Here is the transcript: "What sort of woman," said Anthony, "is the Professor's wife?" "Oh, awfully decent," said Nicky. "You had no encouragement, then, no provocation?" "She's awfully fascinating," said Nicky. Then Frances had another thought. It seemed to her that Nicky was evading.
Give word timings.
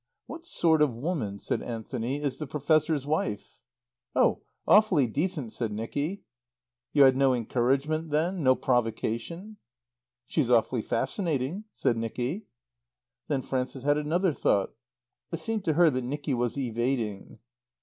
"What 0.25 0.47
sort 0.47 0.81
of 0.81 0.95
woman," 0.95 1.37
said 1.39 1.61
Anthony, 1.61 2.19
"is 2.23 2.39
the 2.39 2.47
Professor's 2.47 3.05
wife?" 3.05 3.55
"Oh, 4.15 4.41
awfully 4.67 5.05
decent," 5.05 5.53
said 5.53 5.71
Nicky. 5.71 6.23
"You 6.91 7.03
had 7.03 7.15
no 7.15 7.35
encouragement, 7.35 8.09
then, 8.09 8.41
no 8.41 8.55
provocation?" 8.55 9.57
"She's 10.25 10.49
awfully 10.49 10.81
fascinating," 10.81 11.65
said 11.71 11.97
Nicky. 11.97 12.47
Then 13.27 13.43
Frances 13.43 13.83
had 13.83 13.99
another 13.99 14.33
thought. 14.33 14.73
It 15.31 15.37
seemed 15.37 15.65
to 15.65 15.73
her 15.73 15.91
that 15.91 16.03
Nicky 16.05 16.33
was 16.33 16.57
evading. 16.57 17.37